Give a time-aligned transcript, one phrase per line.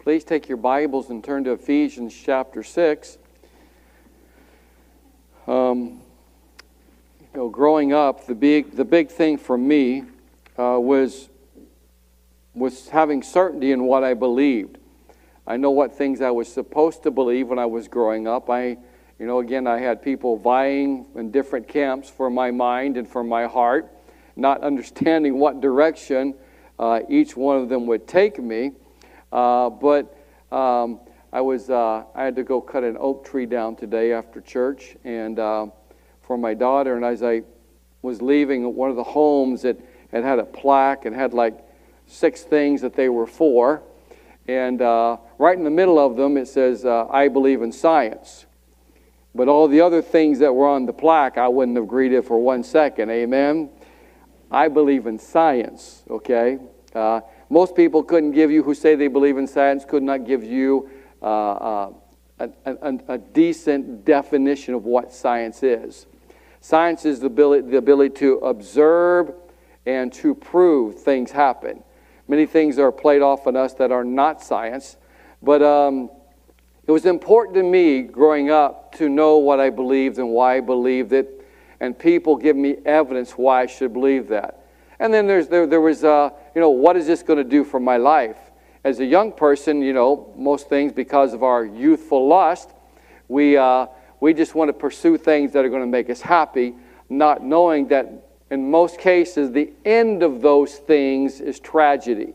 [0.00, 3.18] Please take your Bibles and turn to Ephesians chapter 6.
[5.46, 6.00] Um,
[7.20, 10.04] you know, growing up, the big, the big thing for me
[10.56, 11.28] uh, was,
[12.54, 14.78] was having certainty in what I believed.
[15.46, 18.48] I know what things I was supposed to believe when I was growing up.
[18.48, 18.78] I,
[19.18, 23.24] you know, again, I had people vying in different camps for my mind and for
[23.24, 23.92] my heart,
[24.36, 26.34] not understanding what direction
[26.78, 28.72] uh, each one of them would take me.
[29.32, 30.16] Uh, but
[30.50, 31.00] um,
[31.32, 34.96] I was uh, I had to go cut an oak tree down today after church,
[35.04, 35.66] and uh,
[36.22, 36.96] for my daughter.
[36.96, 37.42] And as I
[38.02, 41.58] was leaving one of the homes, it had had a plaque and had like
[42.06, 43.82] six things that they were for,
[44.46, 48.46] and uh, right in the middle of them it says, uh, "I believe in science."
[49.34, 52.42] But all the other things that were on the plaque, I wouldn't have greeted for
[52.42, 53.10] one second.
[53.10, 53.70] Amen.
[54.50, 56.02] I believe in science.
[56.08, 56.58] Okay.
[56.94, 60.44] Uh, most people couldn't give you, who say they believe in science, could not give
[60.44, 60.88] you
[61.22, 61.92] uh, uh,
[62.38, 66.06] a, a, a, decent definition of what science is.
[66.60, 69.32] Science is the ability, the ability to observe
[69.86, 71.82] and to prove things happen.
[72.28, 74.96] Many things are played off on us that are not science,
[75.42, 76.10] but um,
[76.86, 80.60] it was important to me growing up to know what I believed and why I
[80.60, 81.44] believed it,
[81.80, 84.62] and people give me evidence why I should believe that.
[85.00, 87.64] And then there's, there, there was, uh, you know, what is this going to do
[87.64, 88.36] for my life?
[88.84, 92.70] As a young person, you know, most things because of our youthful lust,
[93.28, 93.86] we, uh,
[94.20, 96.74] we just want to pursue things that are going to make us happy,
[97.08, 102.32] not knowing that in most cases, the end of those things is tragedy.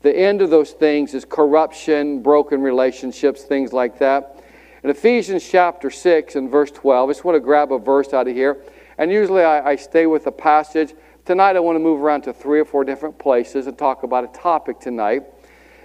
[0.00, 4.42] The end of those things is corruption, broken relationships, things like that.
[4.82, 8.28] In Ephesians chapter 6 and verse 12, I just want to grab a verse out
[8.28, 8.62] of here.
[8.98, 12.34] And usually I, I stay with a passage Tonight, I want to move around to
[12.34, 15.22] three or four different places and talk about a topic tonight.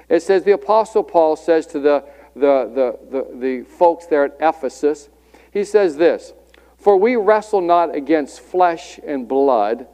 [0.09, 2.03] It says, The Apostle Paul says to the,
[2.35, 5.07] the, the, the, the folks there at Ephesus,
[5.53, 6.33] he says this
[6.77, 9.87] For we wrestle not against flesh and blood,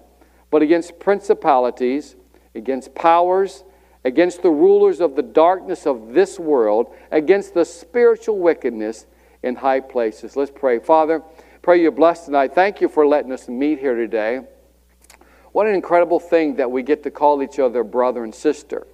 [0.49, 2.15] but against principalities,
[2.55, 3.63] against powers,
[4.03, 9.05] against the rulers of the darkness of this world, against the spiritual wickedness
[9.43, 10.35] in high places.
[10.35, 10.79] Let's pray.
[10.79, 11.21] Father,
[11.61, 12.55] pray you bless tonight.
[12.55, 14.41] Thank you for letting us meet here today.
[15.55, 18.85] What an incredible thing that we get to call each other brother and sister.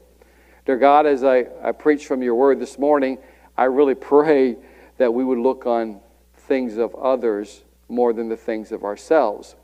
[0.68, 3.18] Dear God, as I, I preach from your word this morning,
[3.58, 4.58] I really pray
[5.00, 6.02] that we would look on
[6.36, 9.56] things of others more than the things of ourselves.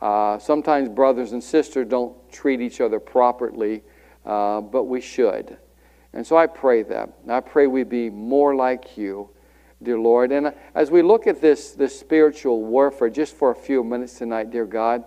[0.00, 3.84] Uh, sometimes brothers and sisters don't treat each other properly,
[4.26, 5.56] uh, but we should.
[6.12, 7.08] And so I pray that.
[7.28, 9.30] I pray we be more like you,
[9.80, 10.32] dear Lord.
[10.32, 14.50] And as we look at this, this spiritual warfare just for a few minutes tonight,
[14.50, 15.04] dear God,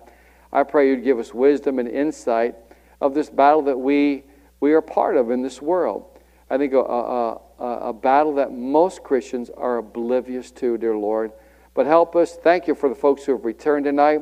[0.52, 2.56] I pray you'd give us wisdom and insight
[3.02, 4.24] of this battle that we,
[4.60, 6.06] we are part of in this world.
[6.50, 11.32] I think a, a, a, battle that most Christians are oblivious to, dear Lord.
[11.74, 12.36] But help us.
[12.36, 14.22] Thank you for the folks who have returned tonight.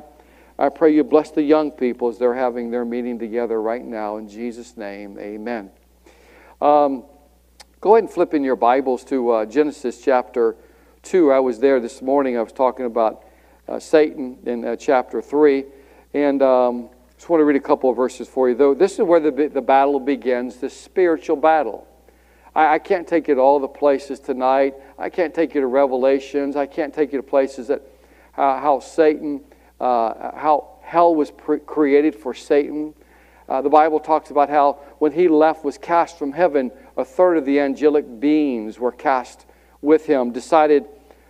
[0.58, 4.18] I pray you bless the young people as they're having their meeting together right now.
[4.18, 5.72] In Jesus' name, amen.
[6.62, 7.04] Um,
[7.82, 10.56] go ahead and flip in your Bibles to uh, Genesis chapter
[11.04, 11.32] 2.
[11.32, 12.38] I was there this morning.
[12.38, 13.26] I was talking about
[13.68, 15.66] uh, Satan in uh, chapter 3.
[16.14, 18.74] And um, just want to read a couple of verses for you, though.
[18.74, 21.88] This is where the, the battle begins, the spiritual battle.
[22.56, 24.76] I, I can't take you to all the places tonight.
[25.00, 26.56] I can't take you to Revelations.
[26.56, 27.82] I can't take you to places that
[28.38, 29.42] uh, how Satan,
[29.80, 32.94] uh, how hell was pre- created for Satan.
[33.50, 37.38] Uh, the Bible talks about how when he left, was cast from heaven, a third
[37.38, 39.46] of the angelic beings were cast
[39.82, 40.86] with him, decided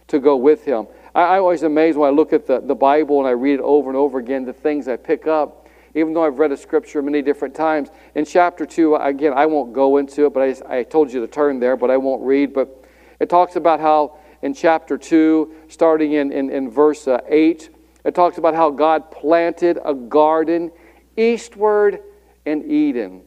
[0.08, 0.88] to go with him.
[1.16, 3.62] I, I always amazed when I look at the, the Bible and I read it
[3.62, 7.02] over and over again, the things I pick up, even though I've read a scripture
[7.02, 7.90] many different times.
[8.16, 11.28] In chapter 2, again, I won't go into it, but I, I told you to
[11.28, 12.54] turn there, but I won't read.
[12.54, 12.86] But
[13.20, 17.70] it talks about how in chapter 2, starting in, in, in verse uh, 8,
[18.04, 20.72] it talks about how God planted a garden
[21.16, 22.00] eastward
[22.46, 23.22] in Eden.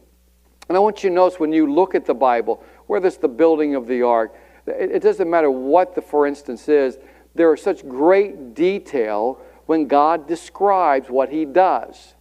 [0.67, 3.27] And I want you to notice when you look at the Bible, whether it's the
[3.27, 4.35] building of the ark,
[4.67, 6.97] it doesn't matter what the for instance is,
[7.37, 12.15] there is such great detail when God describes what He does.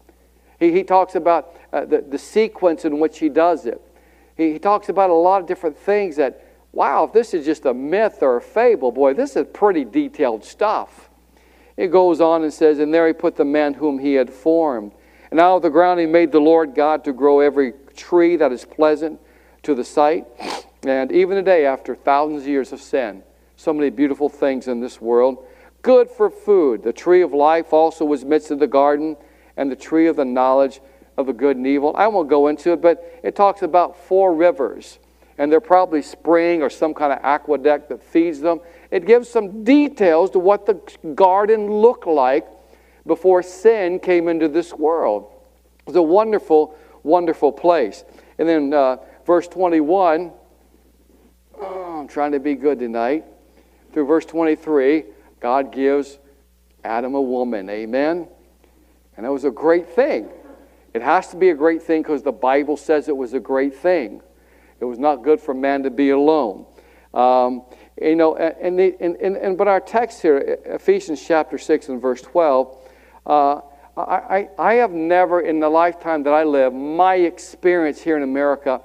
[0.61, 3.81] He, he talks about uh, the, the sequence in which He does it.
[4.37, 7.65] He, he talks about a lot of different things that, wow, if this is just
[7.67, 11.11] a myth or a fable, boy, this is pretty detailed stuff.
[11.77, 14.93] It goes on and says, And there He put the man whom He had formed.
[15.31, 18.53] And out of the ground He made the Lord God to grow every tree that
[18.53, 19.21] is pleasant
[19.63, 20.27] to the sight.
[20.85, 23.23] And even today, after thousands of years of sin,
[23.57, 25.47] so many beautiful things in this world.
[25.83, 26.83] Good for food.
[26.83, 29.17] The tree of life also was midst of the garden,
[29.57, 30.81] and the tree of the knowledge
[31.17, 31.95] of the good and evil.
[31.97, 34.99] I won't go into it, but it talks about four rivers
[35.39, 38.61] and they're probably spring or some kind of aqueduct that feeds them.
[38.91, 40.75] It gives some details to what the
[41.15, 42.47] garden looked like
[43.07, 45.31] before sin came into this world.
[45.81, 48.05] It was a wonderful, wonderful place.
[48.39, 50.33] And then uh, verse 21,
[51.61, 53.25] oh, I'm trying to be good tonight.
[53.97, 55.05] Through verse 23,
[55.41, 56.19] God gives
[56.85, 57.71] Adam a woman.
[57.71, 58.29] Amen?
[59.17, 60.29] And that was a great thing.
[60.93, 63.75] It has to be a great thing because the Bible says it was a great
[63.75, 64.21] thing.
[64.81, 66.67] It was not good for man to be alone.
[67.15, 67.63] Um,
[67.99, 71.99] you know, and, the, and, and, and, but our text here, Ephesians chapter 6 and
[71.99, 72.77] verse 12,
[73.25, 73.61] uh,
[73.97, 78.23] I, I, I have never, in the lifetime that I live, my experience here in
[78.23, 78.83] America,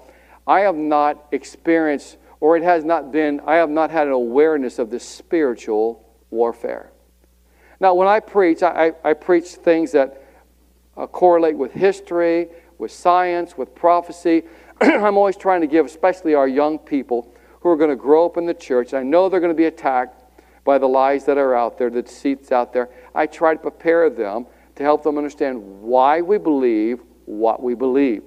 [0.48, 4.80] I have not experienced, or it has not been, I have not had an awareness
[4.80, 6.92] of this spiritual warfare.
[7.80, 10.22] Now, when I preach, I, I, I preach things that
[10.98, 14.44] uh, correlate with history, with science, with prophecy.
[14.82, 18.38] I'm always trying to give, especially our young people who are going to grow up
[18.38, 18.94] in the church.
[18.94, 20.24] I know they're going to be attacked
[20.64, 22.90] by the lies that are out there, the deceits out there.
[23.16, 28.24] I try to prepare them to help them understand why we believe what we believe.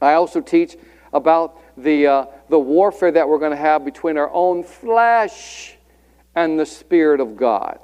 [0.00, 0.76] I also teach
[1.12, 5.76] about the, uh, the warfare that we're going to have between our own flesh
[6.34, 7.78] and the Spirit of God.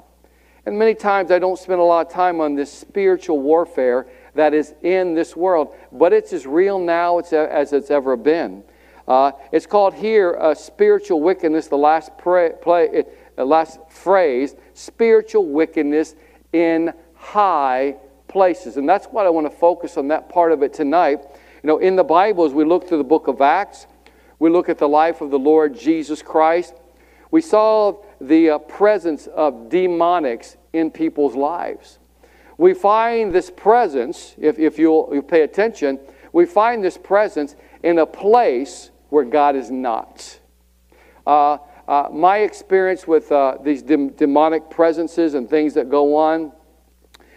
[0.65, 4.53] And many times I don't spend a lot of time on this spiritual warfare that
[4.53, 8.63] is in this world, but it's as real now as it's ever been.
[9.07, 13.05] Uh, it's called here uh, spiritual wickedness, the last, pray, play,
[13.37, 16.15] uh, last phrase, spiritual wickedness
[16.51, 17.95] in high
[18.27, 18.75] places.
[18.75, 21.21] And that's what I want to focus on that part of it tonight.
[21.67, 23.87] You know, in the Bible, as we look through the book of Acts,
[24.39, 26.73] we look at the life of the Lord Jesus Christ.
[27.29, 31.99] We saw the uh, presence of demonics in people's lives
[32.57, 35.99] we find this presence, if, if you'll, you pay attention,
[36.33, 40.39] we find this presence in a place where God is not.
[41.25, 46.51] Uh, uh, my experience with uh, these de- demonic presences and things that go on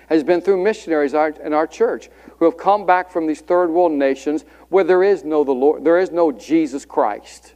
[0.09, 2.09] has been through missionaries in our church
[2.41, 5.85] who have come back from these third world nations where there is no the Lord,
[5.85, 7.55] there is no Jesus Christ.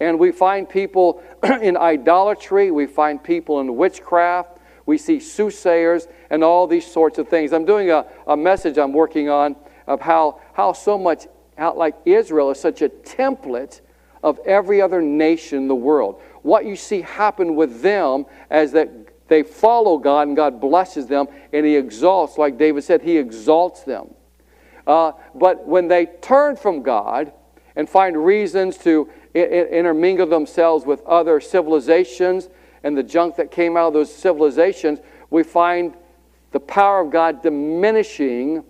[0.00, 1.22] And we find people
[1.62, 7.28] in idolatry, we find people in witchcraft, we see soothsayers and all these sorts of
[7.28, 7.54] things.
[7.54, 9.56] I'm doing a, a message I'm working on
[9.86, 11.26] of how, how so much,
[11.56, 13.80] how, like Israel is such a template
[14.22, 16.20] of every other nation in the world.
[16.42, 19.01] What you see happen with them as that
[19.32, 23.82] they follow God and God blesses them and He exalts, like David said, He exalts
[23.82, 24.14] them.
[24.86, 27.32] Uh, but when they turn from God
[27.74, 32.48] and find reasons to intermingle themselves with other civilizations,
[32.84, 34.98] and the junk that came out of those civilizations,
[35.30, 35.94] we find
[36.50, 38.64] the power of God diminishing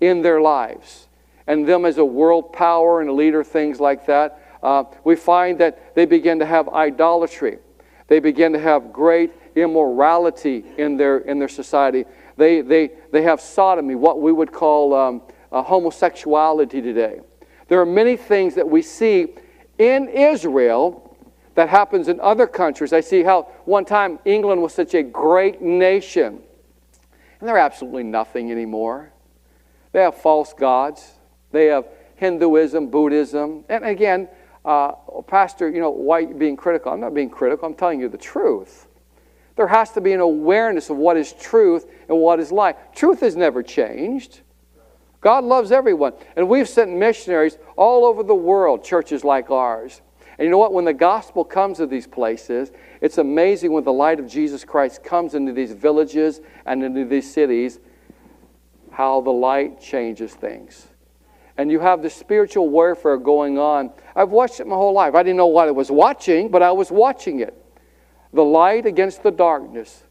[0.00, 1.08] in their lives.
[1.46, 4.40] And them as a world power and a leader, things like that.
[4.62, 7.58] Uh, we find that they begin to have idolatry.
[8.08, 12.04] They begin to have great immorality in their, in their society.
[12.36, 17.20] They, they, they have sodomy, what we would call um, homosexuality today.
[17.68, 19.34] There are many things that we see
[19.78, 21.16] in Israel
[21.54, 22.92] that happens in other countries.
[22.92, 26.40] I see how one time England was such a great nation,
[27.40, 29.12] and they're absolutely nothing anymore.
[29.92, 31.12] They have false gods,
[31.50, 34.28] they have Hinduism, Buddhism, and again,
[34.64, 34.92] uh,
[35.26, 36.92] Pastor, you know, why being critical?
[36.92, 38.86] I'm not being critical, I'm telling you the truth.
[39.56, 42.74] There has to be an awareness of what is truth and what is lie.
[42.94, 44.40] Truth has never changed.
[45.20, 46.14] God loves everyone.
[46.36, 50.02] And we've sent missionaries all over the world, churches like ours.
[50.38, 50.72] And you know what?
[50.72, 55.04] When the gospel comes to these places, it's amazing when the light of Jesus Christ
[55.04, 57.78] comes into these villages and into these cities,
[58.90, 60.88] how the light changes things.
[61.56, 63.92] And you have the spiritual warfare going on.
[64.16, 65.14] I've watched it my whole life.
[65.14, 67.61] I didn't know what I was watching, but I was watching it.
[68.32, 70.04] The light against the darkness.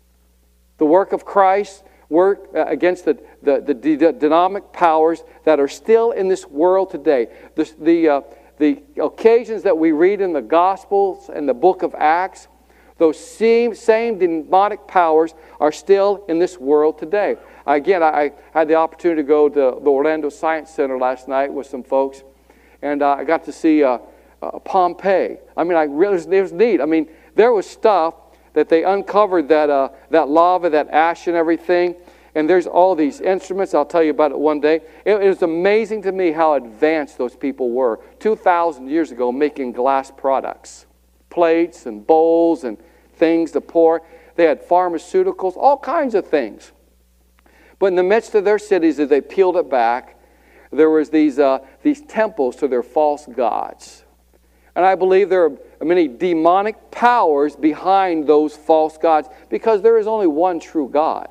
[0.77, 5.67] The work of Christ work uh, against the, the, the, the dynamic powers that are
[5.67, 7.27] still in this world today.
[7.55, 8.21] The, the, uh,
[8.57, 12.47] the occasions that we read in the Gospels and the book of Acts,
[12.97, 17.37] those same, same demonic powers are still in this world today.
[17.65, 21.65] Again, I, had the opportunity to go to the Orlando Science Center last night with
[21.65, 22.23] some folks,
[22.81, 23.99] and uh, I got to see uh,
[24.41, 25.37] uh, Pompeii.
[25.55, 26.81] I mean, I really, it was neat.
[26.81, 28.15] I mean, there was stuff
[28.53, 31.95] that they uncovered that, uh, that lava, that ash, and everything
[32.33, 33.73] and there's all these instruments.
[33.73, 34.81] I'll tell you about it one day.
[35.05, 39.73] It, it was amazing to me how advanced those people were 2,000 years ago making
[39.73, 40.85] glass products,
[41.29, 42.77] plates and bowls and
[43.15, 44.03] things to pour.
[44.35, 46.71] They had pharmaceuticals, all kinds of things.
[47.79, 50.17] But in the midst of their cities, as they peeled it back,
[50.71, 54.05] there was these, uh, these temples to their false gods.
[54.75, 60.07] And I believe there are many demonic powers behind those false gods because there is
[60.07, 61.29] only one true God,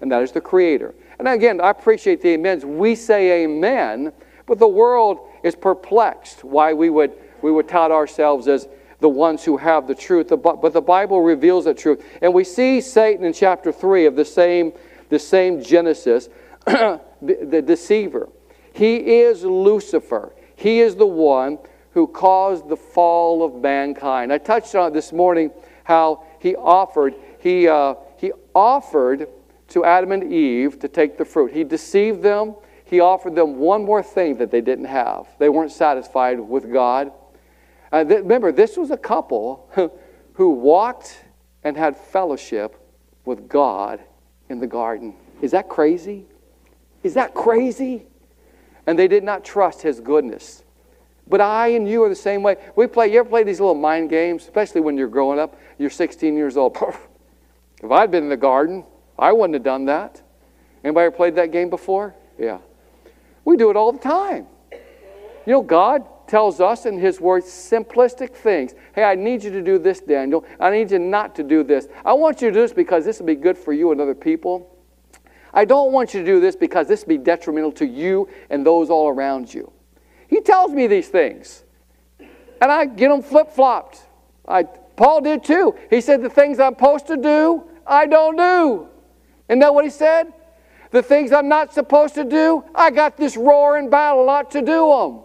[0.00, 0.94] and that is the Creator.
[1.18, 2.64] And again, I appreciate the amens.
[2.64, 4.12] We say amen,
[4.46, 7.12] but the world is perplexed why we would,
[7.42, 8.68] we would tout ourselves as
[9.00, 10.32] the ones who have the truth.
[10.42, 12.04] But the Bible reveals the truth.
[12.22, 14.72] And we see Satan in chapter 3 of the same,
[15.08, 16.28] the same Genesis,
[16.66, 18.28] the deceiver.
[18.72, 20.34] He is Lucifer.
[20.56, 21.58] He is the one
[21.92, 24.32] who caused the fall of mankind.
[24.32, 25.50] I touched on it this morning
[25.84, 29.28] how he offered, he, uh, he offered
[29.68, 31.52] to Adam and Eve to take the fruit.
[31.52, 32.54] He deceived them.
[32.84, 35.26] He offered them one more thing that they didn't have.
[35.38, 37.12] They weren't satisfied with God.
[37.90, 39.68] Uh, th- remember, this was a couple
[40.34, 41.24] who walked
[41.64, 42.76] and had fellowship
[43.24, 44.00] with God
[44.48, 45.14] in the garden.
[45.40, 46.26] Is that crazy?
[47.02, 48.04] Is that crazy?
[48.86, 50.64] And they did not trust his goodness.
[51.32, 52.56] But I and you are the same way.
[52.76, 55.58] We play, you ever play these little mind games, especially when you're growing up?
[55.78, 56.76] You're 16 years old.
[57.82, 58.84] if I'd been in the garden,
[59.18, 60.20] I wouldn't have done that.
[60.84, 62.14] Anybody ever played that game before?
[62.38, 62.58] Yeah.
[63.46, 64.46] We do it all the time.
[65.46, 68.74] You know, God tells us in His Word simplistic things.
[68.94, 70.44] Hey, I need you to do this, Daniel.
[70.60, 71.88] I need you not to do this.
[72.04, 74.14] I want you to do this because this will be good for you and other
[74.14, 74.68] people.
[75.54, 78.66] I don't want you to do this because this will be detrimental to you and
[78.66, 79.72] those all around you.
[80.44, 81.64] Tells me these things.
[82.60, 84.02] And I get them flip flopped.
[84.96, 85.74] Paul did too.
[85.90, 88.88] He said, The things I'm supposed to do, I don't do.
[89.48, 90.32] Isn't that what he said?
[90.90, 94.90] The things I'm not supposed to do, I got this roaring battle lot to do
[94.90, 95.20] them.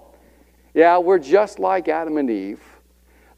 [0.74, 2.62] Yeah, we're just like Adam and Eve,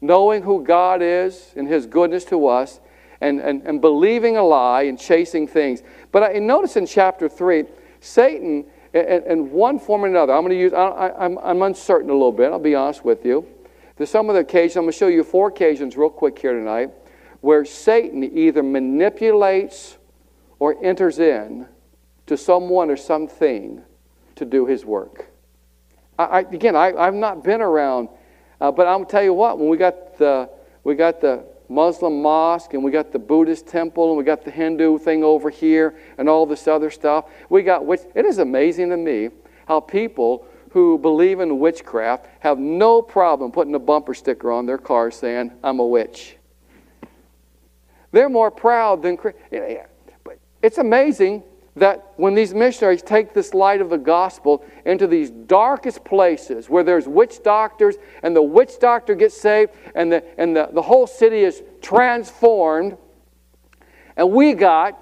[0.00, 2.80] knowing who God is and his goodness to us,
[3.20, 5.82] and, and, and believing a lie and chasing things.
[6.12, 7.64] But I notice in chapter 3,
[8.00, 10.32] Satan in, one form or another.
[10.32, 13.24] I'm going to use, I, I'm, I'm uncertain a little bit, I'll be honest with
[13.24, 13.46] you.
[13.96, 16.54] There's some of the occasions, I'm going to show you four occasions real quick here
[16.54, 16.90] tonight,
[17.40, 19.98] where Satan either manipulates
[20.58, 21.66] or enters in
[22.26, 23.82] to someone or something
[24.36, 25.26] to do his work.
[26.18, 28.08] I, I, again, I, I've not been around,
[28.60, 30.50] uh, but I'll tell you what, when we got the,
[30.84, 34.50] we got the Muslim mosque, and we got the Buddhist temple, and we got the
[34.50, 37.26] Hindu thing over here, and all this other stuff.
[37.48, 39.30] We got which it is amazing to me
[39.66, 44.78] how people who believe in witchcraft have no problem putting a bumper sticker on their
[44.78, 46.36] car saying, I'm a witch.
[48.12, 49.16] They're more proud than.
[50.62, 51.44] It's amazing
[51.76, 56.82] that when these missionaries take this light of the gospel into these darkest places where
[56.82, 61.06] there's witch doctors and the witch doctor gets saved and the, and the, the whole
[61.06, 62.96] city is transformed,
[64.16, 65.00] and we got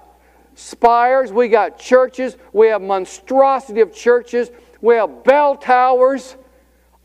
[0.53, 6.35] spires, we got churches, we have monstrosity of churches, we have bell towers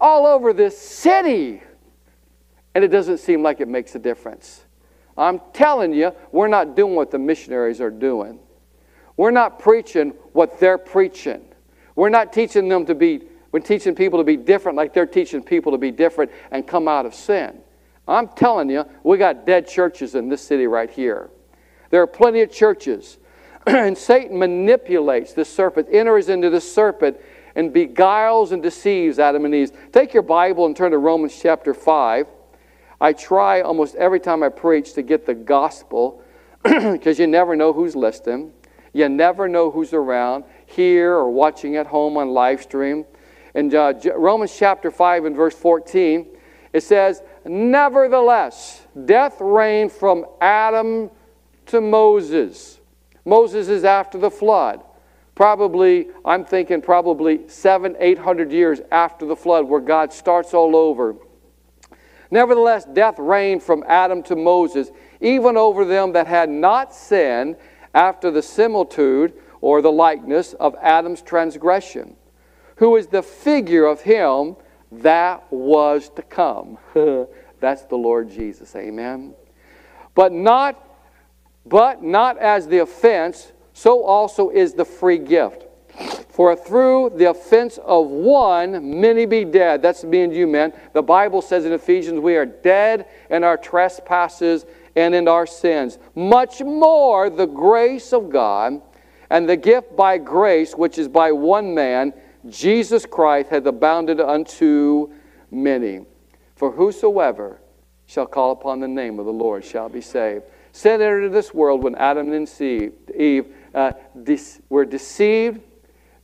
[0.00, 1.62] all over this city,
[2.74, 4.64] and it doesn't seem like it makes a difference.
[5.16, 8.40] I'm telling you, we're not doing what the missionaries are doing.
[9.16, 11.44] We're not preaching what they're preaching.
[11.96, 15.42] We're not teaching them to be, we're teaching people to be different like they're teaching
[15.42, 17.60] people to be different and come out of sin.
[18.06, 21.30] I'm telling you, we got dead churches in this city right here.
[21.90, 23.18] There are plenty of churches.
[23.66, 27.16] and Satan manipulates the serpent, enters into the serpent,
[27.54, 29.70] and beguiles and deceives Adam and Eve.
[29.92, 32.26] Take your Bible and turn to Romans chapter 5.
[33.00, 36.22] I try almost every time I preach to get the gospel
[36.62, 38.52] because you never know who's listening.
[38.94, 43.04] You never know who's around, here or watching at home on live stream.
[43.54, 46.26] In uh, Romans chapter 5 and verse 14,
[46.72, 51.10] it says, Nevertheless, death reigned from Adam
[51.66, 52.80] to Moses.
[53.24, 54.82] Moses is after the flood.
[55.34, 60.76] Probably, I'm thinking probably seven, eight hundred years after the flood, where God starts all
[60.76, 61.16] over.
[62.30, 67.56] Nevertheless, death reigned from Adam to Moses, even over them that had not sinned,
[67.94, 72.16] after the similitude or the likeness of Adam's transgression,
[72.76, 74.56] who is the figure of him
[74.90, 76.78] that was to come.
[77.60, 78.74] That's the Lord Jesus.
[78.76, 79.34] Amen.
[80.14, 80.80] But not
[81.66, 85.64] but not as the offense, so also is the free gift.
[86.28, 89.80] For through the offense of one, many be dead.
[89.80, 90.72] That's me and you, men.
[90.92, 95.98] The Bible says in Ephesians, we are dead in our trespasses and in our sins.
[96.14, 98.80] Much more the grace of God
[99.30, 102.12] and the gift by grace, which is by one man,
[102.48, 105.12] Jesus Christ, hath abounded unto
[105.50, 106.04] many.
[106.56, 107.60] For whosoever
[108.06, 110.44] shall call upon the name of the Lord shall be saved.
[110.84, 112.48] Entered into this world when Adam and
[113.16, 113.92] Eve uh,
[114.68, 115.60] were deceived,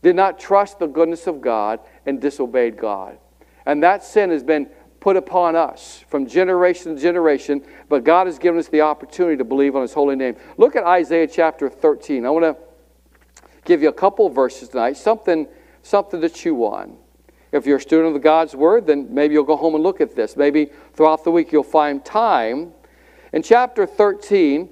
[0.03, 3.19] did not trust the goodness of God, and disobeyed God.
[3.67, 4.69] And that sin has been
[5.01, 9.45] put upon us from generation to generation, but God has given us the opportunity to
[9.45, 10.37] believe on His holy name.
[10.59, 12.27] Look at Isaiah chapter 13.
[12.27, 12.57] I want to
[13.65, 15.49] give you a couple verses tonight, something,
[15.83, 16.99] something to chew on.
[17.51, 20.15] If you're a student of God's Word, then maybe you'll go home and look at
[20.15, 20.37] this.
[20.37, 22.73] Maybe throughout the week you'll find time.
[23.33, 24.69] In chapter 13,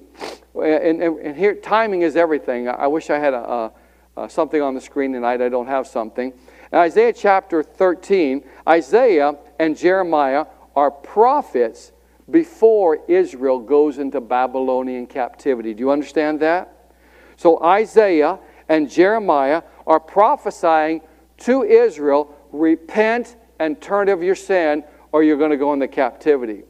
[0.55, 2.67] and, and, and here, timing is everything.
[2.67, 3.71] I wish I had a, a,
[4.17, 5.41] a something on the screen tonight.
[5.41, 6.33] I don't have something.
[6.71, 11.91] In Isaiah chapter 13, Isaiah and Jeremiah are prophets
[12.31, 15.73] before Israel goes into Babylonian captivity.
[15.73, 16.93] Do you understand that?
[17.35, 21.01] So Isaiah and Jeremiah are prophesying
[21.39, 26.63] to Israel repent and turn of your sin, or you're going to go into captivity.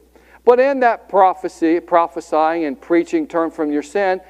[0.44, 4.20] But in that prophecy, prophesying and preaching, turn from your sin,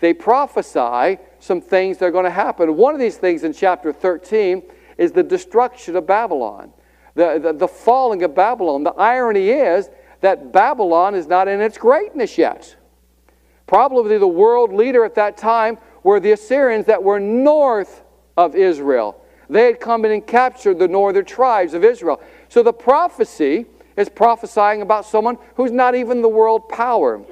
[0.00, 2.76] they prophesy some things that are going to happen.
[2.76, 4.62] One of these things in chapter 13
[4.98, 6.72] is the destruction of Babylon,
[7.14, 8.84] the, the, the falling of Babylon.
[8.84, 9.90] The irony is
[10.20, 12.76] that Babylon is not in its greatness yet.
[13.66, 18.02] Probably the world leader at that time were the Assyrians that were north
[18.36, 19.20] of Israel.
[19.48, 22.20] They had come in and captured the northern tribes of Israel.
[22.48, 23.66] So the prophecy
[23.96, 27.24] is prophesying about someone who's not even the world power.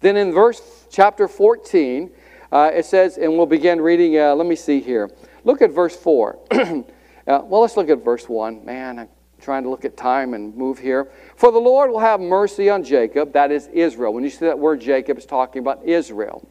[0.00, 2.10] Then in verse chapter 14,
[2.52, 5.10] uh, it says, and we'll begin reading, uh, let me see here.
[5.44, 6.38] Look at verse 4.
[7.26, 8.64] uh, well, let's look at verse 1.
[8.64, 9.08] Man, I'm
[9.40, 11.10] trying to look at time and move here.
[11.36, 14.12] For the Lord will have mercy on Jacob, that is Israel.
[14.12, 16.48] When you see that word Jacob, it's talking about Israel.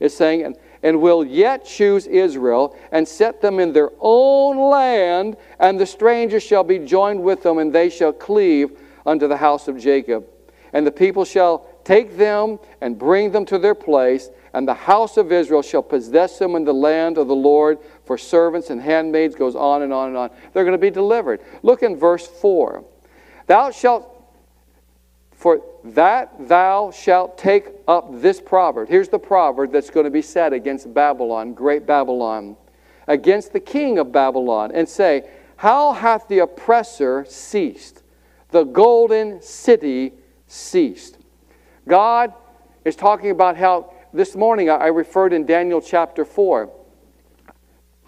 [0.00, 5.36] It's saying, and, and will yet choose Israel and set them in their own land,
[5.58, 9.66] and the stranger shall be joined with them, and they shall cleave unto the house
[9.66, 10.26] of Jacob.
[10.72, 15.16] And the people shall take them and bring them to their place, and the house
[15.16, 19.36] of Israel shall possess them in the land of the Lord for servants and handmaids,
[19.36, 20.30] goes on and on and on.
[20.52, 21.40] They're going to be delivered.
[21.62, 22.82] Look in verse 4.
[23.46, 24.14] Thou shalt
[25.32, 28.88] for that thou shalt take up this proverb.
[28.88, 32.56] Here's the proverb that's going to be said against Babylon, great Babylon,
[33.06, 38.02] against the king of Babylon, and say, How hath the oppressor ceased?
[38.50, 40.14] The golden city
[40.48, 41.18] ceased.
[41.86, 42.32] God
[42.84, 46.77] is talking about how this morning I referred in Daniel chapter 4.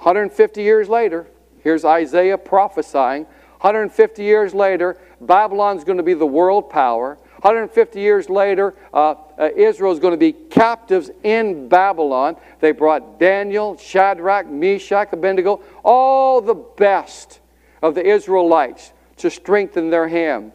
[0.00, 1.26] 150 years later,
[1.62, 3.24] here's Isaiah prophesying.
[3.60, 7.18] 150 years later, Babylon's going to be the world power.
[7.42, 12.36] 150 years later, uh, uh, going to be captives in Babylon.
[12.60, 17.40] They brought Daniel, Shadrach, Meshach, Abednego, all the best
[17.82, 20.52] of the Israelites to strengthen their hand.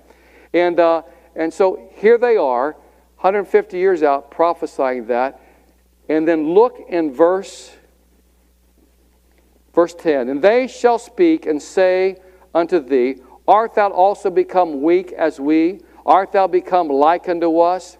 [0.53, 1.03] And, uh,
[1.35, 2.71] and so here they are,
[3.17, 5.39] 150 years out, prophesying that.
[6.09, 7.71] And then look in verse,
[9.75, 10.29] verse 10.
[10.29, 12.17] And they shall speak and say
[12.53, 15.81] unto thee, Art thou also become weak as we?
[16.05, 17.97] Art thou become like unto us?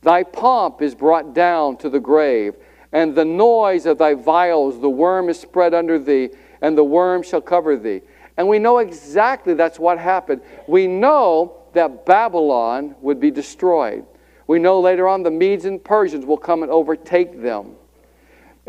[0.00, 2.54] Thy pomp is brought down to the grave,
[2.92, 6.30] and the noise of thy viols, the worm is spread under thee,
[6.62, 8.00] and the worm shall cover thee.
[8.36, 10.40] And we know exactly that's what happened.
[10.68, 14.06] We know that Babylon would be destroyed.
[14.46, 17.74] We know later on the Medes and Persians will come and overtake them.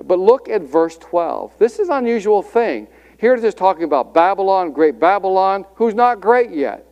[0.06, 1.58] But look at verse 12.
[1.58, 2.88] This is an unusual thing.
[3.18, 6.86] Here it is talking about Babylon, great Babylon, who's not great yet.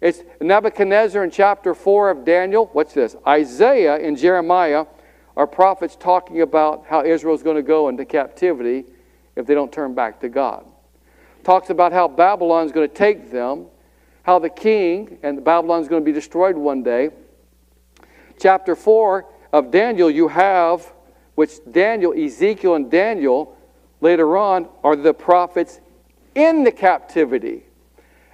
[0.00, 2.68] It's Nebuchadnezzar in chapter 4 of Daniel.
[2.72, 3.16] What's this?
[3.26, 4.86] Isaiah and Jeremiah
[5.36, 8.84] are prophets talking about how Israel's going to go into captivity
[9.34, 10.64] if they don't turn back to God.
[11.42, 13.66] Talks about how Babylon's going to take them,
[14.22, 17.10] how the king and Babylon's going to be destroyed one day.
[18.38, 20.92] Chapter 4 of Daniel, you have,
[21.34, 23.56] which Daniel, Ezekiel, and Daniel
[24.00, 25.80] later on are the prophets
[26.34, 27.64] in the captivity.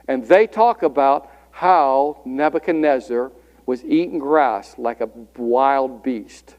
[0.09, 3.33] And they talk about how Nebuchadnezzar
[3.67, 6.57] was eating grass like a wild beast.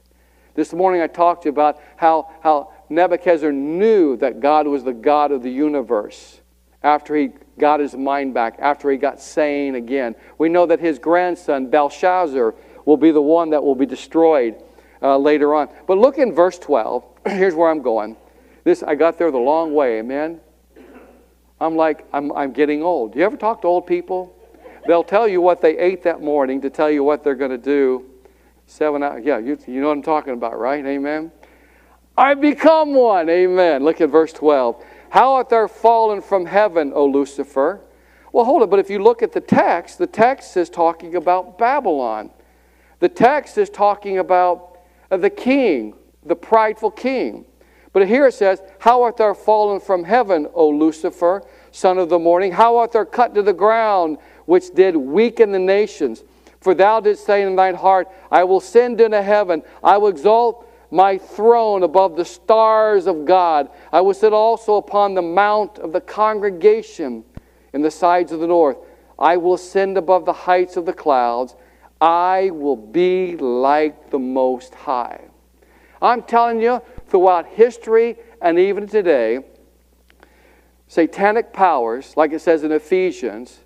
[0.54, 4.94] This morning I talked to you about how, how Nebuchadnezzar knew that God was the
[4.94, 6.42] God of the universe
[6.84, 10.16] after he got his mind back, after he got sane again.
[10.38, 14.62] We know that his grandson, Belshazzar, will be the one that will be destroyed
[15.02, 15.70] uh, later on.
[15.88, 17.04] But look in verse 12.
[17.28, 18.18] Here's where I'm going.
[18.64, 20.40] This I got there the long way, amen.
[21.60, 23.16] I'm like I'm I'm getting old.
[23.16, 24.36] You ever talk to old people?
[24.88, 27.58] They'll tell you what they ate that morning to tell you what they're going to
[27.58, 28.06] do.
[28.66, 29.24] Seven hours.
[29.24, 30.84] Yeah, you, you know what I'm talking about, right?
[30.86, 31.32] Amen.
[32.18, 33.30] I become one.
[33.30, 33.84] Amen.
[33.84, 34.84] Look at verse 12.
[35.10, 37.82] How art thou fallen from heaven, O Lucifer?
[38.32, 38.70] Well, hold it.
[38.70, 42.32] But if you look at the text, the text is talking about Babylon.
[43.00, 44.71] The text is talking about
[45.20, 45.96] the king,
[46.26, 47.46] the prideful king.
[47.94, 52.20] But here it says, How art thou fallen from heaven, O Lucifer, son of the
[52.20, 52.54] morning?
[52.54, 56.24] How art thou cut to the ground, which did weaken the nations.
[56.62, 60.68] For thou didst say in thine heart, I will send into heaven, I will exalt
[60.92, 63.70] my throne above the stars of God.
[63.92, 67.24] I will sit also upon the mount of the congregation
[67.74, 68.78] in the sides of the north.
[69.18, 71.56] I will ascend above the heights of the clouds.
[72.02, 75.22] I will be like the Most High.
[76.02, 79.42] I'm telling you, throughout history and even today,
[80.88, 83.60] satanic powers, like it says in Ephesians,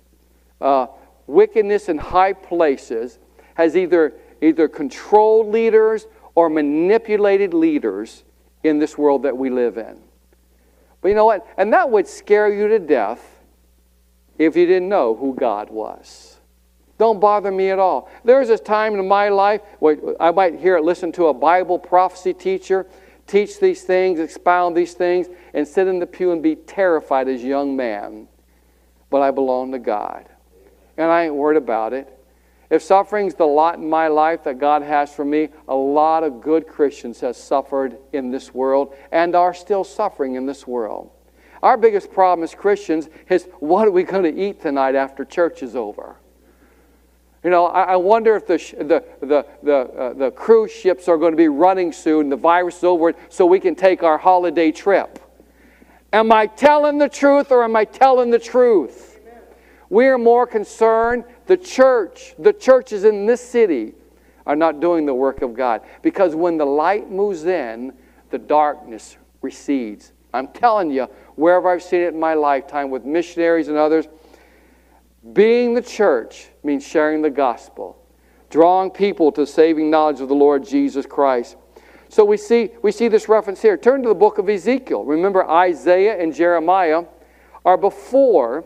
[0.60, 0.88] uh,
[1.26, 3.18] wickedness in high places,
[3.54, 8.22] has either, either controlled leaders or manipulated leaders
[8.62, 9.98] in this world that we live in.
[11.00, 11.46] But you know what?
[11.56, 13.40] And that would scare you to death
[14.38, 16.35] if you didn't know who God was.
[16.98, 18.08] Don't bother me at all.
[18.24, 21.78] There's a time in my life where I might hear, it listen to a Bible
[21.78, 22.86] prophecy teacher
[23.26, 27.42] teach these things, expound these things, and sit in the pew and be terrified as
[27.42, 28.28] a young man.
[29.10, 30.28] But I belong to God.
[30.96, 32.12] And I ain't worried about it.
[32.68, 36.40] If suffering's the lot in my life that God has for me, a lot of
[36.40, 41.10] good Christians have suffered in this world and are still suffering in this world.
[41.62, 45.62] Our biggest problem as Christians is what are we going to eat tonight after church
[45.62, 46.16] is over?
[47.46, 51.16] You know, I, I wonder if the, the, the, the, uh, the cruise ships are
[51.16, 54.72] going to be running soon, the virus is over, so we can take our holiday
[54.72, 55.20] trip.
[56.12, 59.20] Am I telling the truth or am I telling the truth?
[59.90, 63.94] We are more concerned the church, the churches in this city
[64.44, 65.82] are not doing the work of God.
[66.02, 67.92] Because when the light moves in,
[68.30, 70.10] the darkness recedes.
[70.34, 71.04] I'm telling you,
[71.36, 74.08] wherever I've seen it in my lifetime with missionaries and others,
[75.32, 77.98] being the church means sharing the gospel,
[78.50, 81.56] drawing people to saving knowledge of the Lord Jesus Christ.
[82.08, 83.76] So we see, we see this reference here.
[83.76, 85.04] Turn to the book of Ezekiel.
[85.04, 87.04] Remember, Isaiah and Jeremiah
[87.64, 88.64] are before,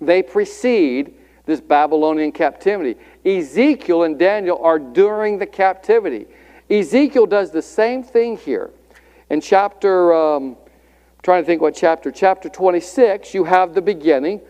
[0.00, 1.14] they precede
[1.46, 2.96] this Babylonian captivity.
[3.24, 6.26] Ezekiel and Daniel are during the captivity.
[6.68, 8.70] Ezekiel does the same thing here.
[9.30, 14.40] In chapter, um, I'm trying to think what chapter, chapter 26, you have the beginning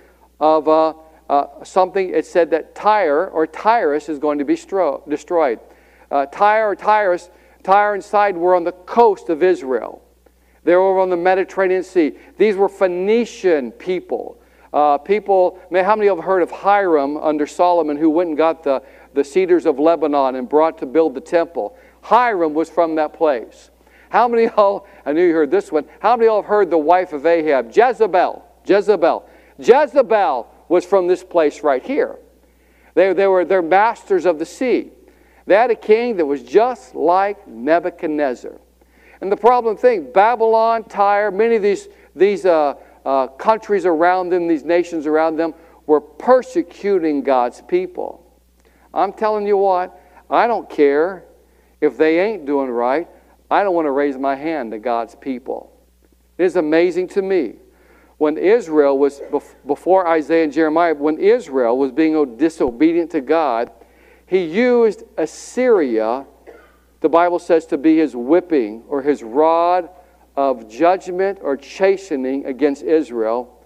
[0.41, 0.95] of uh,
[1.29, 2.11] uh, something.
[2.11, 5.61] It said that Tyre or Tyrus is going to be stro- destroyed.
[6.11, 7.31] Uh, Tyre or Tyrus,
[7.63, 10.03] Tyre and Sidon were on the coast of Israel.
[10.65, 12.17] They were on the Mediterranean Sea.
[12.39, 14.39] These were Phoenician people.
[14.73, 18.31] Uh, people, man, how many of you have heard of Hiram under Solomon who went
[18.31, 18.83] and got the,
[19.15, 21.77] the cedars of Lebanon and brought to build the temple?
[22.03, 23.71] Hiram was from that place.
[24.11, 26.49] How many of y'all, I knew you heard this one, how many of y'all have
[26.49, 28.45] heard the wife of Ahab, Jezebel?
[28.65, 29.29] Jezebel.
[29.59, 32.17] Jezebel was from this place right here.
[32.95, 34.91] They, they were they're masters of the sea.
[35.47, 38.59] They had a king that was just like Nebuchadnezzar.
[39.21, 42.75] And the problem thing, Babylon, Tyre, many of these, these uh,
[43.05, 45.55] uh, countries around them, these nations around them,
[45.87, 48.23] were persecuting God's people.
[48.93, 49.99] I'm telling you what,
[50.29, 51.25] I don't care
[51.81, 53.09] if they ain't doing right.
[53.51, 55.73] I don't want to raise my hand to God's people.
[56.39, 57.55] It is amazing to me
[58.19, 59.21] when Israel was,
[59.67, 63.71] before Isaiah and Jeremiah, when Israel was being disobedient to God,
[64.27, 66.27] he used Assyria,
[67.01, 69.91] the Bible says, to be his whipping or his rod
[70.35, 73.65] of judgment or chastening against Israel,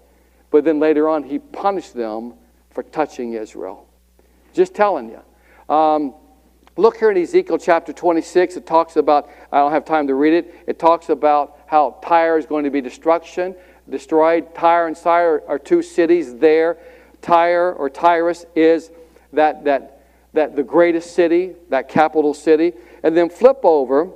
[0.51, 2.33] but then later on he punished them
[2.69, 3.87] for touching Israel.
[4.53, 5.73] Just telling you.
[5.73, 6.13] Um,
[6.77, 8.57] look here in Ezekiel chapter 26.
[8.57, 12.37] It talks about, I don't have time to read it, it talks about how Tyre
[12.37, 13.55] is going to be destruction,
[13.89, 14.53] destroyed.
[14.55, 16.77] Tyre and Sidon are two cities there.
[17.21, 18.91] Tyre or Tyrus is
[19.33, 22.73] that, that, that the greatest city, that capital city.
[23.03, 24.09] And then flip over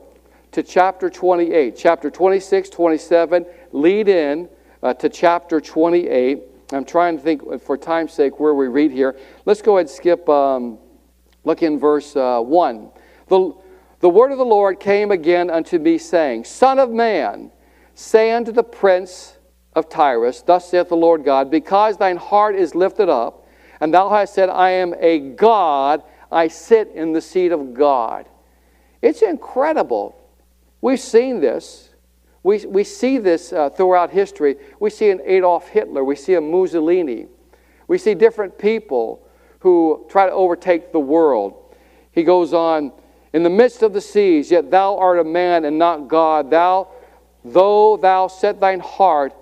[0.52, 1.76] to chapter 28.
[1.76, 4.50] Chapter 26, 27 lead in
[4.82, 6.42] uh, to chapter 28.
[6.72, 9.18] I'm trying to think, for time's sake, where we read here.
[9.46, 10.80] Let's go ahead and skip, um,
[11.44, 12.90] look in verse uh, 1.
[13.28, 13.54] The,
[14.00, 17.52] the word of the Lord came again unto me, saying, Son of man,
[17.94, 19.35] say unto the prince
[19.76, 23.48] of Tyrus, Thus saith the Lord God, Because thine heart is lifted up,
[23.80, 28.28] and thou hast said, I am a God, I sit in the seat of God.
[29.02, 30.16] It's incredible
[30.86, 31.90] We've seen this.
[32.44, 34.58] We, we see this uh, throughout history.
[34.80, 36.04] We see an Adolf Hitler.
[36.04, 37.26] We see a Mussolini.
[37.88, 39.28] We see different people
[39.62, 41.76] who try to overtake the world.
[42.12, 42.92] He goes on,
[43.34, 46.52] In the midst of the seas, yet thou art a man and not God.
[46.52, 46.90] Thou,
[47.44, 49.34] though thou set thine heart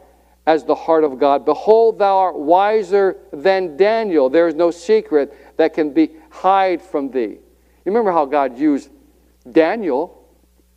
[0.46, 4.30] as the heart of God, behold, thou art wiser than Daniel.
[4.30, 7.38] There is no secret that can be hide from thee.
[7.86, 8.90] You remember how God used
[9.50, 10.24] Daniel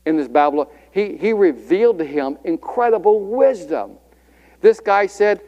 [0.06, 3.98] in this Babylon, he, he revealed to him incredible wisdom.
[4.60, 5.40] This guy said,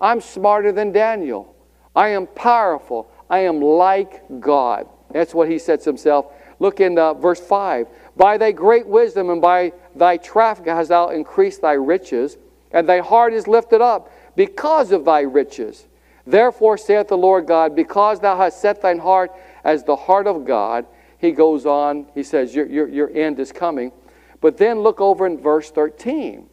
[0.00, 1.54] I'm smarter than Daniel.
[1.94, 3.10] I am powerful.
[3.28, 4.88] I am like God.
[5.10, 6.26] That's what he sets himself.
[6.60, 7.88] Look in uh, verse 5.
[8.16, 12.36] By thy great wisdom and by thy traffic hast thou increased thy riches,
[12.74, 15.86] and thy heart is lifted up because of thy riches.
[16.26, 19.30] Therefore saith the Lord God, because thou hast set thine heart
[19.62, 20.84] as the heart of God,
[21.18, 23.92] he goes on, he says, your, your, your end is coming.
[24.40, 26.46] But then look over in verse 13.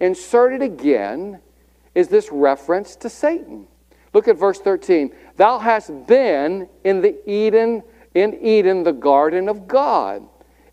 [0.00, 1.40] Inserted again
[1.94, 3.68] is this reference to Satan.
[4.12, 5.14] Look at verse 13.
[5.36, 7.82] Thou hast been in the Eden,
[8.14, 10.26] in Eden, the garden of God.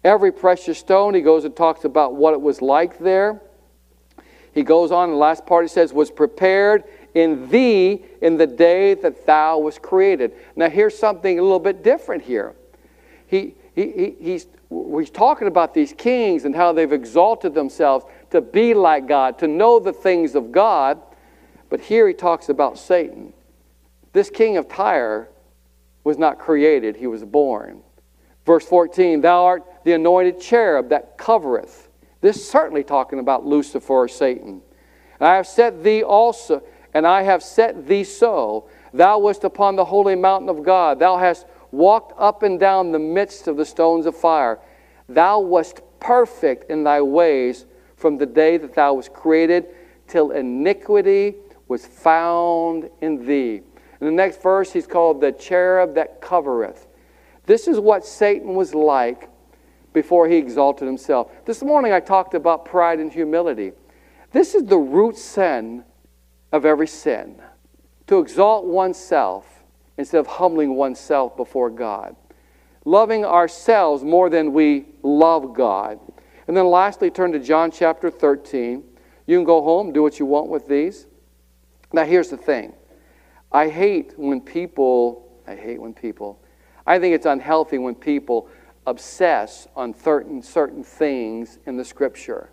[0.03, 3.41] Every precious stone, he goes and talks about what it was like there.
[4.59, 8.93] He goes on, the last part he says, was prepared in thee in the day
[8.93, 10.33] that thou was created.
[10.57, 12.55] Now, here's something a little bit different here.
[13.25, 18.41] He, he, he, he's, he's talking about these kings and how they've exalted themselves to
[18.41, 21.01] be like God, to know the things of God.
[21.69, 23.31] But here he talks about Satan.
[24.11, 25.29] This king of Tyre
[26.03, 27.81] was not created, he was born.
[28.45, 31.88] Verse 14, Thou art the anointed cherub that covereth.
[32.21, 34.61] This is certainly talking about Lucifer or Satan.
[35.19, 38.69] And I have set thee also, and I have set thee so.
[38.93, 40.99] Thou wast upon the holy mountain of God.
[40.99, 44.59] Thou hast walked up and down the midst of the stones of fire.
[45.07, 49.67] Thou wast perfect in thy ways from the day that thou was created
[50.07, 51.35] till iniquity
[51.67, 53.61] was found in thee.
[54.01, 56.87] In the next verse, he's called the cherub that covereth.
[57.45, 59.28] This is what Satan was like
[59.99, 61.29] before he exalted himself.
[61.43, 63.73] This morning I talked about pride and humility.
[64.31, 65.83] This is the root sin
[66.53, 67.41] of every sin
[68.07, 69.45] to exalt oneself
[69.97, 72.15] instead of humbling oneself before God.
[72.85, 75.99] Loving ourselves more than we love God.
[76.47, 78.81] And then lastly, turn to John chapter 13.
[79.27, 81.07] You can go home, do what you want with these.
[81.91, 82.71] Now, here's the thing
[83.51, 86.41] I hate when people, I hate when people,
[86.87, 88.49] I think it's unhealthy when people
[88.85, 92.49] obsess on certain, certain things in the scripture.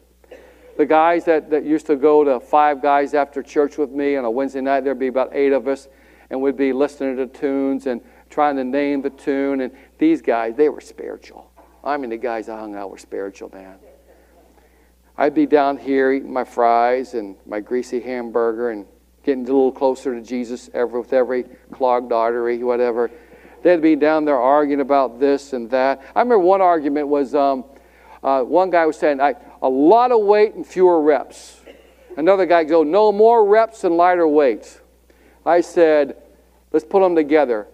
[0.76, 4.24] The guys that, that used to go to five guys after church with me on
[4.24, 5.88] a Wednesday night, there'd be about eight of us,
[6.28, 9.62] and we'd be listening to tunes and trying to name the tune.
[9.62, 11.50] And these guys, they were spiritual.
[11.82, 13.78] I mean, the guys I hung out were spiritual, man.
[15.16, 18.84] I'd be down here eating my fries and my greasy hamburger and
[19.22, 23.10] getting a little closer to Jesus every, with every clogged artery, whatever.
[23.62, 26.00] They'd be down there arguing about this and that.
[26.14, 27.64] I remember one argument was um,
[28.22, 31.60] uh, one guy was saying, a lot of weight and fewer reps.
[32.16, 34.80] Another guy go, no more reps and lighter weights.
[35.44, 36.16] I said,
[36.72, 37.66] let's put them together.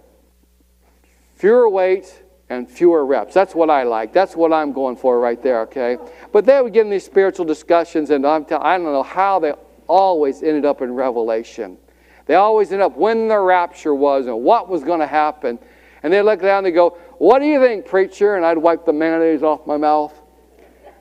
[1.36, 3.32] Fewer weight and fewer reps.
[3.32, 4.12] That's what I like.
[4.12, 5.96] That's what I'm going for right there, okay?
[6.32, 9.38] But they would get in these spiritual discussions, and I'm t- I don't know how
[9.38, 9.52] they
[9.88, 11.78] always ended up in Revelation.
[12.26, 15.58] They always end up when the rapture was and what was going to happen.
[16.02, 18.36] And they'd look down and they go, What do you think, preacher?
[18.36, 20.14] And I'd wipe the mayonnaise off my mouth.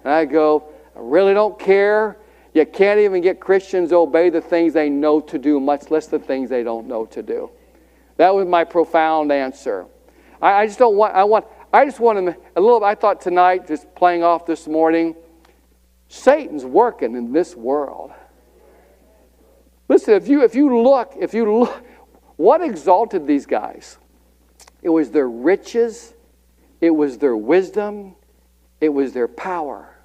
[0.04, 2.18] And I'd go, I really don't care.
[2.54, 6.08] You can't even get Christians to obey the things they know to do, much less
[6.08, 7.50] the things they don't know to do.
[8.18, 9.86] That was my profound answer.
[10.42, 13.22] I, I just don't want, I want, I just want to, a little, I thought
[13.22, 15.16] tonight, just playing off this morning,
[16.10, 18.12] Satan's working in this world.
[19.88, 21.84] Listen, if you, if you look, if you look,
[22.36, 23.98] what exalted these guys?
[24.82, 26.14] It was their riches,
[26.80, 28.16] it was their wisdom,
[28.80, 29.96] it was their power.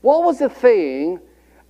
[0.00, 1.20] What was the thing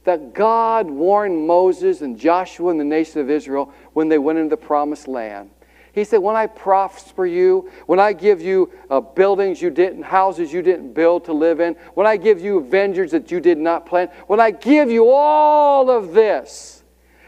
[0.05, 4.51] that God warned Moses and Joshua and the nation of Israel when they went into
[4.51, 5.51] the promised land?
[5.93, 10.53] He said, When I prosper you, when I give you uh, buildings you didn't, houses
[10.53, 13.87] you didn't build to live in, when I give you vineyards that you did not
[13.87, 16.85] plant, when I give you all of this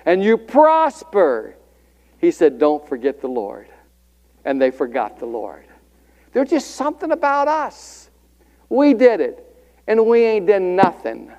[0.07, 1.57] and you prosper,
[2.19, 3.67] he said, Don't forget the Lord
[4.45, 5.65] and they forgot the Lord.
[6.33, 8.11] There's just something about us.
[8.69, 9.45] We did it,
[9.87, 11.31] and we ain't done nothing.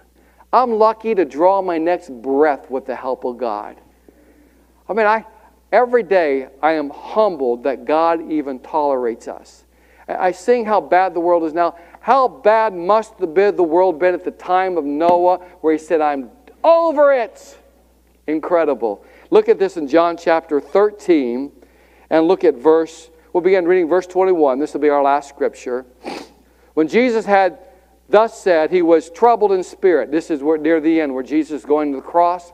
[0.51, 3.77] I'm lucky to draw my next breath with the help of God.
[4.87, 5.25] I mean, I
[5.71, 9.63] every day I am humbled that God even tolerates us.
[10.07, 11.75] I sing how bad the world is now.
[11.99, 16.01] How bad must the, the world been at the time of Noah, where he said,
[16.01, 16.29] I'm
[16.63, 17.57] over it?
[18.27, 19.03] Incredible.
[19.31, 21.51] Look at this in John chapter 13
[22.09, 24.59] and look at verse, we'll begin reading verse 21.
[24.59, 25.85] This will be our last scripture.
[26.73, 27.59] When Jesus had
[28.09, 30.11] thus said, he was troubled in spirit.
[30.11, 32.51] This is where, near the end where Jesus is going to the cross.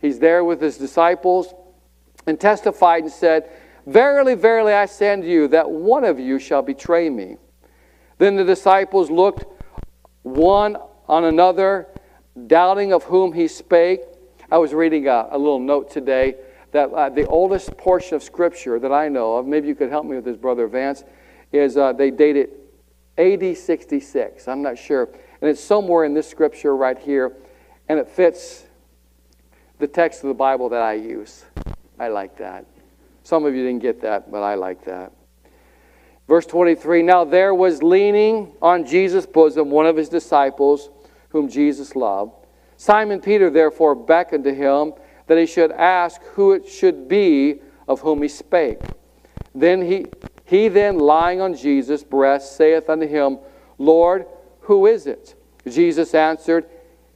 [0.00, 1.54] He's there with his disciples
[2.26, 3.50] and testified and said,
[3.86, 7.36] Verily, verily, I say unto you that one of you shall betray me.
[8.18, 9.44] Then the disciples looked
[10.22, 10.76] one
[11.08, 11.88] on another,
[12.46, 14.00] doubting of whom he spake.
[14.50, 16.36] I was reading a, a little note today
[16.72, 20.04] that uh, the oldest portion of Scripture that I know of, maybe you could help
[20.04, 21.04] me with this, Brother Vance,
[21.52, 22.58] is uh, they date it
[23.18, 24.48] AD 66.
[24.48, 25.08] I'm not sure.
[25.40, 27.36] And it's somewhere in this Scripture right here,
[27.88, 28.64] and it fits
[29.78, 31.44] the text of the Bible that I use.
[31.98, 32.64] I like that.
[33.22, 35.12] Some of you didn't get that, but I like that.
[36.26, 40.88] Verse 23 Now there was leaning on Jesus' bosom one of his disciples,
[41.28, 42.32] whom Jesus loved.
[42.76, 44.94] Simon Peter therefore beckoned to him
[45.26, 48.80] that he should ask who it should be of whom he spake.
[49.54, 50.06] Then he,
[50.44, 53.38] he then, lying on Jesus' breast, saith unto him,
[53.78, 54.26] Lord,
[54.60, 55.34] who is it?
[55.68, 56.66] Jesus answered,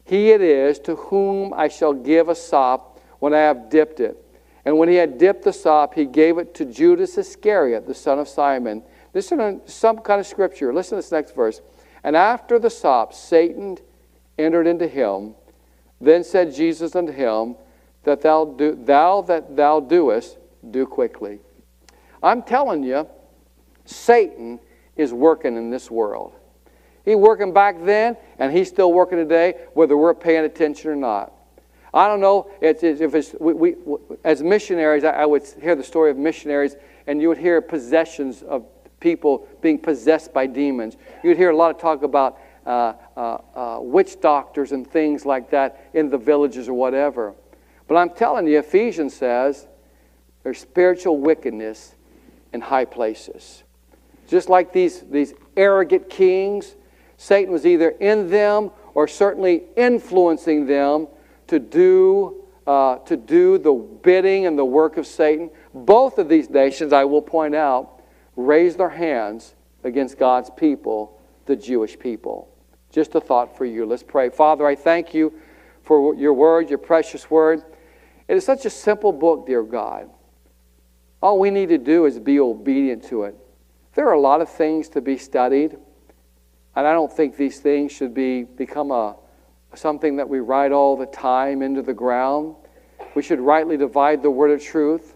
[0.05, 4.23] He it is to whom I shall give a sop when I have dipped it.
[4.65, 8.19] And when he had dipped the sop, he gave it to Judas Iscariot, the son
[8.19, 8.83] of Simon.
[9.15, 10.75] Listen to some kind of scripture.
[10.75, 11.61] Listen to this next verse.
[12.03, 13.79] And after the sop, Satan
[14.39, 15.35] entered into him.
[16.01, 17.57] Then said Jesus unto him,
[18.07, 20.39] That thou, do, thou that thou doest,
[20.71, 21.41] do quickly.
[22.23, 23.09] I'm telling you,
[23.85, 24.61] Satan
[24.95, 26.33] is working in this world.
[27.05, 31.33] He working back then, and he's still working today, whether we're paying attention or not.
[31.93, 33.75] I don't know it's, it's, if it's, we, we,
[34.23, 36.77] as missionaries, I, I would hear the story of missionaries,
[37.09, 38.67] and you would hear possessions of
[39.01, 40.97] people being possessed by demons.
[41.25, 45.51] You'd hear a lot of talk about uh, uh, uh, witch doctors and things like
[45.51, 47.35] that in the villages or whatever.
[47.89, 49.67] But I'm telling you, Ephesians says
[50.43, 51.95] there's spiritual wickedness
[52.53, 53.63] in high places.
[54.27, 56.75] Just like these, these arrogant kings,
[57.17, 61.09] Satan was either in them or certainly influencing them
[61.47, 65.51] to do, uh, to do the bidding and the work of Satan.
[65.73, 68.03] Both of these nations, I will point out,
[68.35, 72.49] raised their hands against God's people, the Jewish people.
[72.91, 73.87] Just a thought for you.
[73.87, 74.31] Let's pray.
[74.31, 75.33] Father, I thank you
[75.83, 77.63] for your word, your precious word.
[78.29, 80.11] It is such a simple book, dear God.
[81.23, 83.37] All we need to do is be obedient to it.
[83.95, 85.77] There are a lot of things to be studied,
[86.75, 89.17] and I don't think these things should be become a
[89.75, 92.55] something that we write all the time into the ground.
[93.15, 95.15] We should rightly divide the word of truth.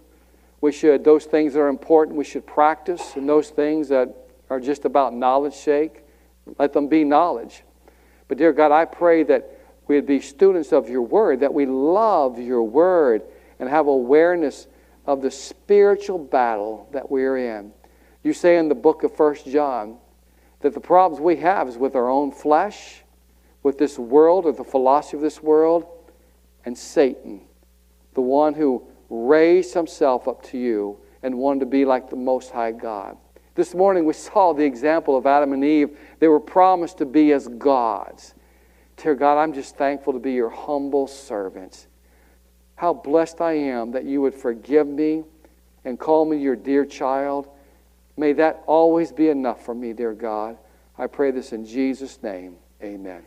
[0.60, 4.14] We should, those things that are important, we should practice, and those things that
[4.50, 6.02] are just about knowledge sake,
[6.58, 7.62] let them be knowledge.
[8.28, 9.59] But, dear God, I pray that
[9.90, 13.22] we'd be students of your word, that we love your word
[13.58, 14.68] and have awareness
[15.04, 17.72] of the spiritual battle that we're in.
[18.22, 19.98] You say in the book of First John
[20.60, 23.02] that the problems we have is with our own flesh
[23.64, 25.84] with this world or the philosophy of this world
[26.64, 27.40] and Satan,
[28.14, 32.52] the one who raised himself up to you and wanted to be like the Most
[32.52, 33.16] High God.
[33.56, 35.98] This morning we saw the example of Adam and Eve.
[36.20, 38.34] They were promised to be as gods.
[39.02, 41.86] Dear God, I'm just thankful to be your humble servants.
[42.76, 45.24] How blessed I am that you would forgive me
[45.84, 47.48] and call me your dear child.
[48.18, 50.58] May that always be enough for me, dear God.
[50.98, 52.56] I pray this in Jesus' name.
[52.82, 53.22] Amen.